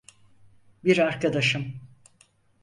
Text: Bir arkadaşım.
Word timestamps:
Bir 0.83 0.97
arkadaşım. 0.97 1.81